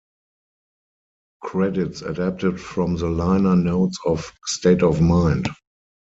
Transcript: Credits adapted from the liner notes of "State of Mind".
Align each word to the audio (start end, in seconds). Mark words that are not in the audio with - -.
Credits 1.43 2.01
adapted 2.01 2.59
from 2.59 2.95
the 2.97 3.07
liner 3.07 3.55
notes 3.55 3.99
of 4.03 4.31
"State 4.45 4.81
of 4.81 4.99
Mind". 4.99 5.47